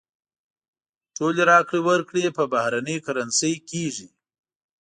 ټولې 1.15 1.41
راکړې 1.51 1.79
ورکړې 1.87 2.35
په 2.37 2.43
بهرنۍ 2.53 2.97
کرنسۍ 3.05 3.53
کېږي. 3.69 4.07